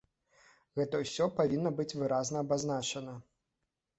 Гэта 0.79 1.01
ўсё 1.01 1.27
павінна 1.41 1.73
быць 1.79 1.97
выразна 2.03 2.37
абазначана. 2.45 3.13